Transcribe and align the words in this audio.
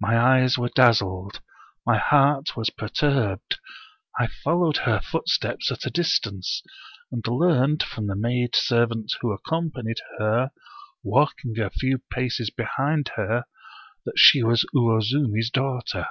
My 0.00 0.18
eyes 0.18 0.56
were 0.56 0.70
dazzled, 0.70 1.40
my 1.84 1.98
heart 1.98 2.56
was 2.56 2.70
perturbed. 2.70 3.58
I 4.18 4.26
followed 4.26 4.78
her 4.78 5.00
footsteps 5.02 5.70
at 5.70 5.84
a 5.84 5.90
distance, 5.90 6.62
and 7.12 7.22
learned 7.28 7.82
from 7.82 8.06
the 8.06 8.16
maid 8.16 8.54
servant 8.56 9.12
who 9.20 9.32
accompanied 9.32 10.00
her, 10.16 10.52
walking 11.02 11.58
a 11.60 11.68
few 11.68 11.98
paces 12.10 12.48
behind 12.48 13.10
her, 13.16 13.44
that 14.06 14.18
she 14.18 14.42
was 14.42 14.64
Uwozumi's 14.74 15.50
daughter. 15.50 16.06